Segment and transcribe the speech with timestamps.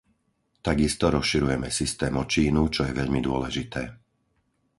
[0.67, 3.83] Takisto rozširujeme systém o Čínu, čo je veľmi dôležité.